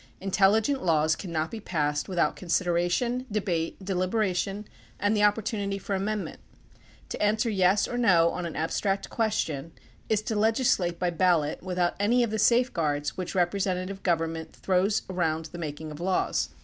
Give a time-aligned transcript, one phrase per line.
[0.19, 4.65] Intelligent laws cannot be passed without consideration, debate, deliberation,
[4.99, 6.39] and the opportunity for amendment.
[7.09, 9.73] To answer "yes" or "no" on an abstract question
[10.09, 15.03] is to legislate by ballot without any of the safeguards which represent ative government throws
[15.07, 16.49] around the making of laws.